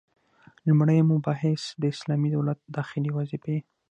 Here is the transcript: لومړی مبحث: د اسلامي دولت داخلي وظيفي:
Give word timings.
لومړی 0.67 0.99
مبحث: 1.11 1.61
د 1.81 1.83
اسلامي 1.93 2.29
دولت 2.35 2.59
داخلي 2.77 3.09
وظيفي: 3.13 3.57